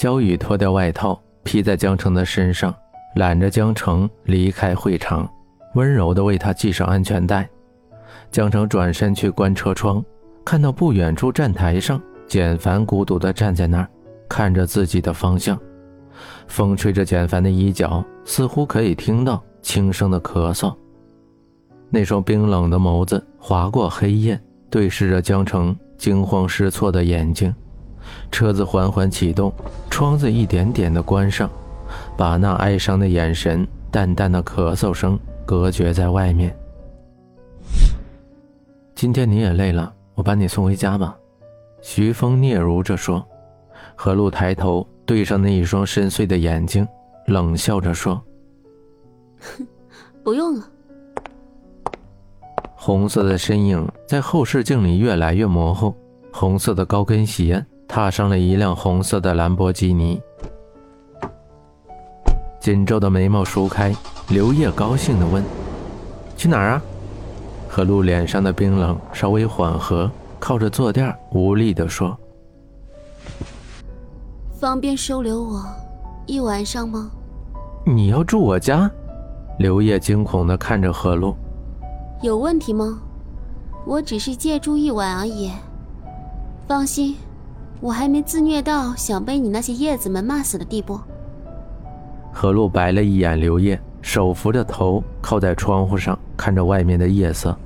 [0.00, 2.72] 萧雨脱掉外套披在江城的身上，
[3.16, 5.28] 揽着江城离开会场，
[5.74, 7.50] 温柔地为他系上安全带。
[8.30, 10.00] 江城转身去关车窗，
[10.44, 13.88] 看到不远处站台上简凡孤独地站在那儿，
[14.28, 15.58] 看着自己的方向。
[16.46, 20.72] 风吹着简凡的衣角，似乎可以听到轻声的咳嗽。
[21.90, 24.40] 那双冰冷的眸子划过黑夜，
[24.70, 27.52] 对视着江城惊慌失措的眼睛。
[28.30, 29.52] 车子缓缓启动，
[29.90, 31.50] 窗子一点点的关上，
[32.16, 36.54] 把那哀伤的眼神、淡淡的咳嗽声隔绝在外面。
[38.94, 41.16] 今天你也累了，我把你送回家吧。”
[41.80, 43.24] 徐峰嗫嚅着说。
[44.00, 46.86] 何露抬头对上那一双深邃的眼睛，
[47.26, 48.20] 冷笑着说
[49.40, 49.66] ：“哼，
[50.22, 50.68] 不用了。”
[52.76, 55.92] 红色的身影在后视镜里越来越模糊，
[56.32, 60.20] 红色的高跟鞋踏上了一辆红色的兰博基尼。
[62.60, 63.94] 紧皱的眉毛舒开，
[64.28, 65.42] 刘烨高兴地问
[66.36, 66.82] ：“去哪儿啊？”
[67.66, 72.16] 何露脸上的冰冷稍微缓和，靠着坐垫无力地说。
[74.52, 75.64] 方便收留我
[76.26, 77.10] 一晚上吗？
[77.86, 78.90] 你要住我家？
[79.58, 81.34] 刘烨惊恐地看着何露。
[82.22, 83.00] 有问题吗？
[83.86, 85.50] 我只是借住一晚而已。
[86.66, 87.16] 放心，
[87.80, 91.00] 我还没自虐到想被你那些叶子们骂死的地步。
[92.32, 97.56] 何露白了一眼刘烨，手扶着头靠在窗户上，看着外面的夜色。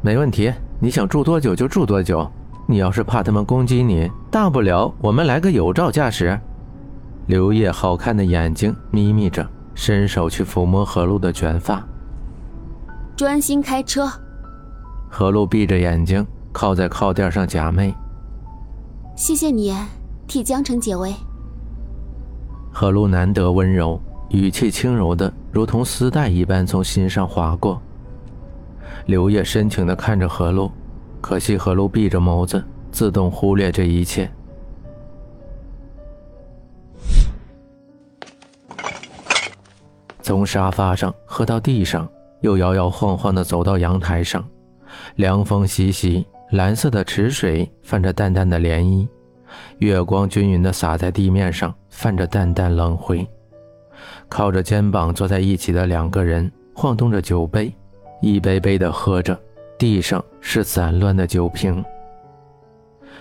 [0.00, 2.28] 没问题，你想住多久就住多久。
[2.68, 6.38] 你要是怕他们攻击你，大不了我们来个有照驾驶。
[7.26, 11.82] 刘烨好看的眼睛眯眯着，伸手去抚摸何露的卷发。
[13.14, 14.10] 专心开车。
[15.08, 17.94] 何露闭着眼睛靠在靠垫上假寐。
[19.16, 19.74] 谢谢你，
[20.28, 21.10] 替江城解围。
[22.70, 27.80] 何露难得温柔，语气轻柔的如同丝带一般从心上划过。
[29.06, 30.70] 刘烨深情地看着何露。
[31.22, 32.62] 可惜何露闭着眸子，
[32.92, 34.30] 自动忽略这一切。
[40.20, 42.06] 从沙发上喝到地上，
[42.42, 44.46] 又摇摇晃晃地走到阳台上，
[45.16, 49.06] 凉风习习，蓝色的池水泛着淡淡的涟漪，
[49.78, 53.26] 月光均匀地洒在地面上，泛着淡淡冷灰。
[54.28, 57.74] 靠着肩膀坐在一起的两个人晃动着酒杯，
[58.20, 59.38] 一杯杯地喝着。
[59.78, 61.84] 地上是散乱的酒瓶，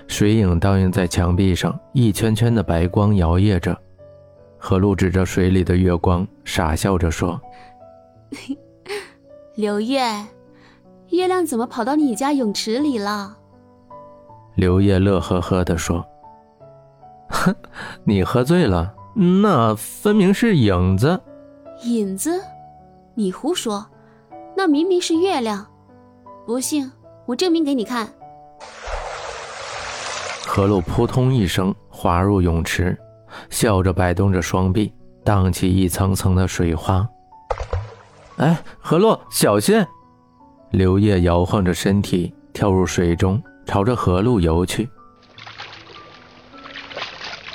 [0.07, 3.77] 水影倒映在墙壁上，一圈圈的白光摇曳着。
[4.57, 7.37] 何露指着水里的月光，傻笑着说
[9.55, 9.99] ：“刘月，
[11.09, 13.37] 月亮怎么跑到你家泳池里了？”
[14.55, 16.05] 刘烨乐呵呵地说
[17.29, 17.53] ：“哼，
[18.05, 21.19] 你喝醉了，那分明是影子。”
[21.83, 22.41] 影子？
[23.15, 23.85] 你胡说，
[24.55, 25.65] 那明明是月亮。
[26.45, 26.91] 不信，
[27.25, 28.07] 我证明给你看。
[30.47, 32.97] 何露扑通一声滑入泳池，
[33.49, 34.93] 笑着摆动着双臂，
[35.23, 37.05] 荡起一层层的水花。
[38.37, 39.85] 哎，何洛，小心！
[40.71, 44.89] 刘烨摇晃着身体跳入水中，朝着河路游去。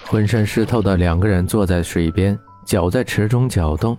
[0.07, 3.97] 浑身湿透的两个人坐在水边，脚在池中搅动，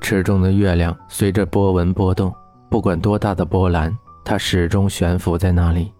[0.00, 2.34] 池中的月亮随着波纹波动，
[2.68, 3.96] 不管多大的波澜。
[4.24, 5.92] 它始终悬浮在那里。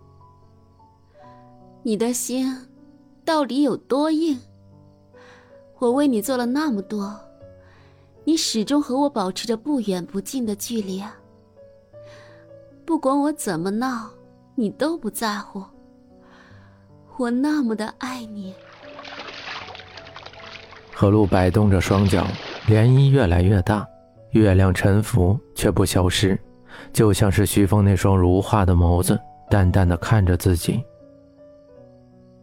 [1.84, 2.52] 你的心
[3.24, 4.36] 到底有多硬？
[5.78, 7.14] 我为你做了那么多，
[8.24, 11.16] 你始终和我保持着不远不近的距离啊！
[12.86, 14.08] 不管我怎么闹，
[14.54, 15.60] 你都不在乎。
[17.16, 18.54] 我那么的爱你。
[20.94, 22.24] 何露摆动着双脚，
[22.68, 23.84] 涟漪越来越大，
[24.30, 26.38] 月亮沉浮却不消失。
[26.92, 29.18] 就像是徐峰那双如画的眸子，
[29.50, 30.80] 淡淡的看着自己。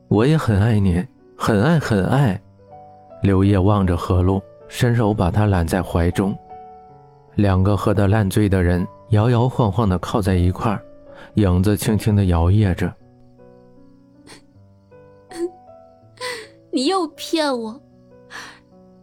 [0.09, 1.01] 我也很爱你，
[1.37, 2.39] 很爱很爱。
[3.21, 6.37] 刘烨望着何露，伸手把她揽在怀中。
[7.35, 10.83] 两个喝得烂醉的人摇摇晃晃的靠在一块儿，
[11.35, 12.93] 影子轻轻的摇曳着。
[16.71, 17.79] 你又骗我！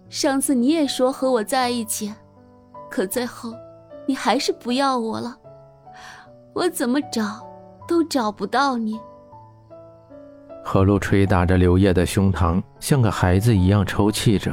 [0.08, 2.12] 上次你也说和我在一起，
[2.90, 3.52] 可最后……
[4.06, 5.36] 你还是不要我了，
[6.52, 7.46] 我怎么找
[7.86, 8.98] 都找不到你。
[10.64, 14.50] 何露捶打着刘烨的胸膛，像个孩子一样抽泣着。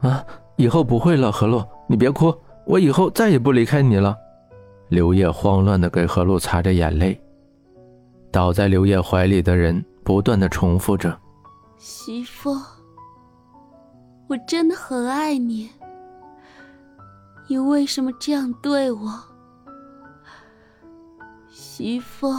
[0.00, 0.24] 啊，
[0.56, 2.34] 以后不会了，何露，你别哭，
[2.64, 4.16] 我以后再也不离开你了。
[4.90, 7.18] 刘烨慌乱地给何露擦着眼泪。
[8.32, 11.16] 倒在刘烨怀里的人不断地重复着
[11.78, 12.50] ：“媳妇，
[14.28, 15.70] 我真的很爱你。
[17.48, 19.08] 你为什么这样对我，
[21.48, 22.32] 媳妇？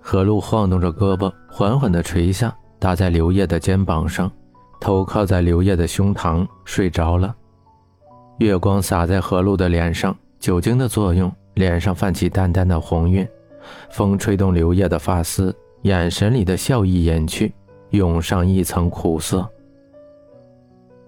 [0.00, 4.30] 何露晃动着胳膊，缓缓的垂下，搭在刘烨的肩膀上，
[4.80, 7.34] 头靠在刘烨的胸膛，睡着了。
[8.38, 13.26] 月光洒在何露的脸上，酒精的作用，脸上泛起淡淡的红晕。
[13.88, 17.50] 风吹动刘烨的发丝，眼神里的笑意掩去，
[17.92, 19.50] 涌上一层苦涩。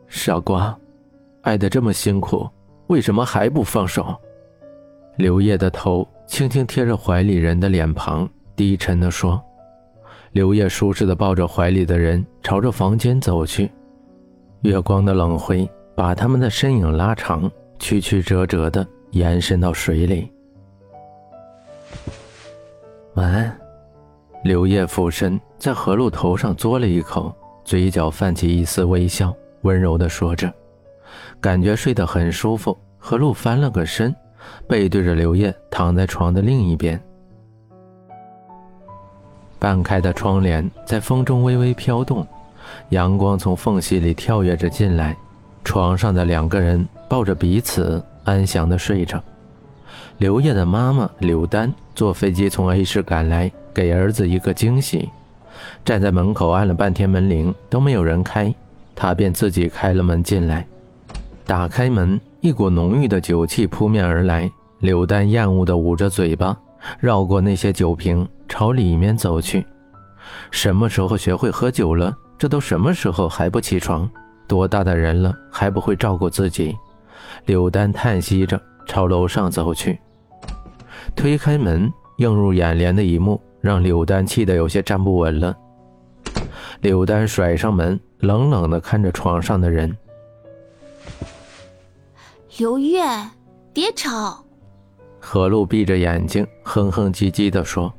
[0.08, 0.74] 傻瓜。
[1.42, 2.48] 爱的这么辛苦，
[2.86, 4.16] 为什么还不放手？
[5.18, 9.38] 刘烨的头轻轻贴着怀里人的脸庞，低沉地说。
[10.32, 13.70] 刘烨舒适地抱着怀里的人，朝着房间走去。
[14.62, 18.84] 月光的冷辉把他们的身影拉长，曲曲折折的
[19.16, 20.30] 延伸到水里。
[23.14, 23.56] 晚安。
[24.44, 27.34] 刘烨俯身在何露头上嘬了一口，
[27.64, 30.52] 嘴角泛起一丝微笑，温柔的说着。
[31.40, 34.14] 感觉睡得很舒服，何露翻了个身，
[34.68, 37.00] 背对着刘烨躺在床的另一边。
[39.58, 42.24] 半开的窗帘在风中微微飘动，
[42.90, 45.16] 阳光从缝隙里跳跃着进来。
[45.64, 49.22] 床上的两个人抱着彼此，安详地睡着。
[50.18, 55.08] 刘烨的妈妈刘丹坐飞机从 A 市赶来，给儿子一个惊喜。
[55.84, 58.54] 站在门口按了半天门铃都没有人开，
[58.94, 60.66] 他便自己开了门进来。
[61.46, 64.50] 打开门，一股浓郁的酒气扑面而来。
[64.80, 66.54] 柳丹厌恶地捂着嘴巴，
[67.00, 69.64] 绕过那些酒瓶，朝里面走去。
[70.50, 72.14] 什么时候学会喝酒了？
[72.36, 74.08] 这都什么时候还不起床？
[74.46, 76.76] 多大的人了还不会照顾自己？
[77.44, 79.98] 柳丹叹息着朝楼上走去。
[81.14, 85.56] 推开门，映入眼帘的一幕让柳丹气得有些站不稳了。
[86.80, 89.96] 柳丹甩上门，冷冷地看着床上的人。
[92.58, 93.02] 刘月，
[93.72, 94.44] 别吵！
[95.18, 97.92] 何露闭着眼睛，哼哼唧唧地说：“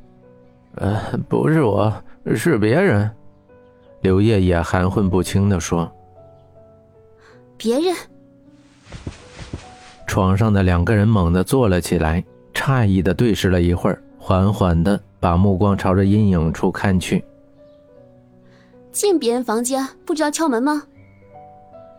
[0.76, 1.92] 呃，不是我，
[2.34, 3.10] 是别人。”
[4.00, 5.90] 刘烨也含混不清地说
[7.58, 7.94] ：“别人。”
[10.06, 12.24] 床上的两个人猛地坐了起来，
[12.54, 17.24] 诧异地对视了一会儿，缓缓地把目光朝着阴影处看去。
[18.90, 20.82] 进别人房间不知道敲门吗？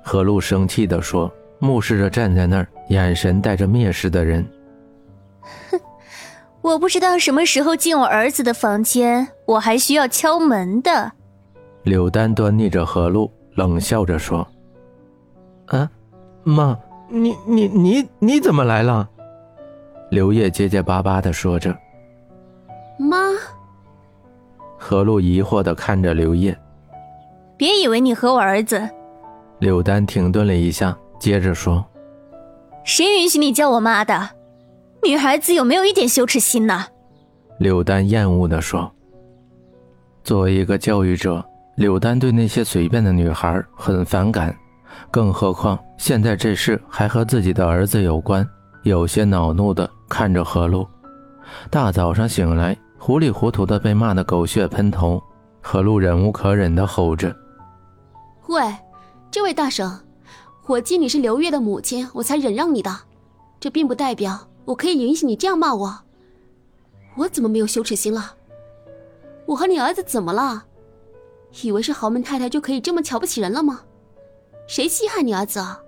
[0.03, 1.31] 何露生气地说。
[1.61, 4.47] 目视着站在那儿，眼神带着蔑视的人。
[5.69, 5.77] 哼，
[6.63, 11.11] 我不知道什么时候进我儿子的房间，我还需要敲门的。
[11.83, 14.47] 柳丹端睨着何露，冷笑着说
[15.67, 15.91] ：“啊，
[16.43, 16.77] 妈，
[17.09, 19.09] 你你你你怎么来了？”
[20.11, 21.75] 刘烨结结巴巴的说着
[22.97, 23.17] ：“妈。”
[24.77, 26.57] 何露疑惑的看着刘烨
[27.57, 28.89] ：“别以为你和我儿子。”
[29.59, 30.97] 柳丹停顿了一下。
[31.19, 31.85] 接着说
[32.85, 34.29] ：“谁允许你叫我妈的？
[35.03, 36.85] 女孩子有没有一点羞耻心呢？”
[37.59, 38.89] 柳丹厌恶的说
[40.23, 41.43] ：“作为一个教育者，
[41.75, 44.55] 柳丹对那些随便的女孩很反感，
[45.11, 48.47] 更何况现在这事还和自己的儿子有关。”
[48.83, 50.87] 有些恼怒地看着何露。
[51.69, 55.21] 大早上醒来，糊里糊涂的被骂得狗血喷头，
[55.61, 57.35] 何露忍无可忍地吼着
[58.47, 58.73] ：“喂，
[59.29, 59.91] 这位大婶！”
[60.65, 62.95] 我记你是刘月的母亲，我才忍让你的，
[63.59, 65.99] 这并不代表我可以允许你这样骂我。
[67.17, 68.33] 我怎么没有羞耻心了？
[69.45, 70.63] 我和你儿子怎么了？
[71.63, 73.81] 以为是豪门太太就可以这么瞧不起人了吗？
[74.69, 75.79] 谁稀罕你儿子啊？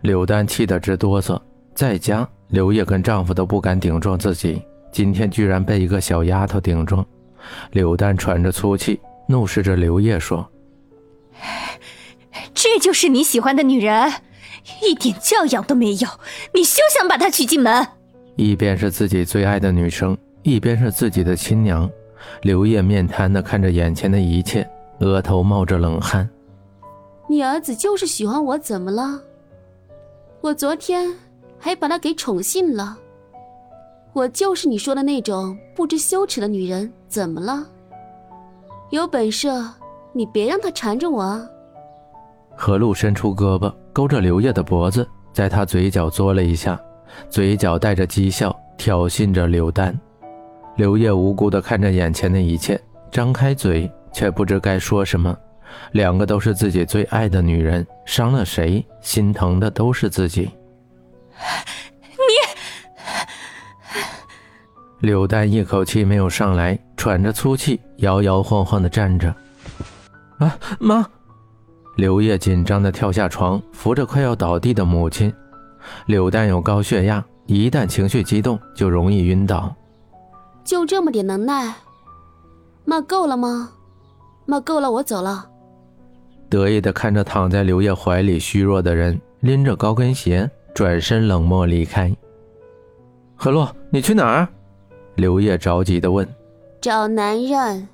[0.00, 1.40] 柳丹气得直哆嗦，
[1.72, 4.60] 在家刘烨跟丈夫都不敢顶撞自己，
[4.90, 7.06] 今天居然被一个小丫头顶撞。
[7.70, 10.44] 柳丹喘着粗气，怒视着刘烨说。
[12.52, 14.14] 这就是你喜欢的女人，
[14.82, 16.08] 一点教养都没有，
[16.52, 17.86] 你休想把她娶进门。
[18.34, 21.88] 一边是自己最爱的女生，一边是自己的亲娘，
[22.42, 26.28] 刘烨面瘫的看着眼前的一切，额头冒着冷汗。
[27.30, 29.22] 你儿子就是喜欢我，怎么了？
[30.40, 31.14] 我昨天
[31.60, 32.98] 还把他给宠幸了。
[34.12, 37.64] 我就是你说的那种不知羞耻的女人，怎么了？
[38.90, 39.48] 有本事
[40.12, 41.46] 你别让他缠着我啊！
[42.56, 46.80] 何露伸出胳膊勾着刘烨的脖子，在他嘴角嘬了一下，
[47.28, 49.96] 嘴角带着讥笑，挑衅着刘丹。
[50.74, 52.76] 刘烨无辜地看着眼前的一切，
[53.08, 55.38] 张开嘴却不知该说什么。
[55.92, 60.50] 两个都是自己最爱的女人，伤了谁，心疼的都是自己。
[62.12, 62.34] 你，
[65.00, 69.34] 柳丹一口气没有上来，喘着粗气，摇摇晃晃的站着。
[70.38, 71.06] 啊，妈！
[71.96, 75.32] 刘烨紧张的跳下床，扶着快要倒地的母亲。
[76.06, 79.74] 柳丹有高血压，一旦情绪激动，就容易晕倒。
[80.64, 81.74] 就这么点能耐？
[82.84, 83.72] 妈够了吗？
[84.46, 85.49] 妈够了，我走了。
[86.50, 92.12] 得意地看着躺在刘烨怀里虚弱的人，拎着高跟鞋转身冷漠离开。
[93.36, 94.48] 何洛，你去哪儿？
[95.14, 96.28] 刘烨着急地问。
[96.80, 97.86] 找男人。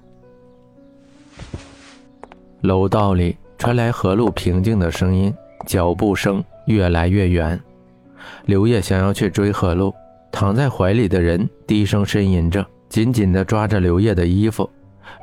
[2.63, 5.33] 楼道里传来何露平静的声音，
[5.67, 7.61] 脚步声越来越远。
[8.47, 9.95] 刘烨想要去追何露，
[10.33, 14.69] 躺在怀里的人低声呻吟着，紧紧地抓着刘烨的衣服。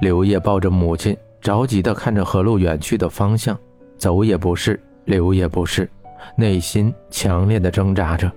[0.02, 3.60] 刘烨抱着母亲，着急地看着何路远去的方向，
[3.98, 5.90] 走也不是，留也不是，
[6.38, 8.32] 内心强烈的挣扎着。